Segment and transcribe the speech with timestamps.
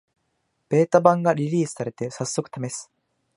[0.67, 2.91] ベータ版がリリースされて、さっそくためす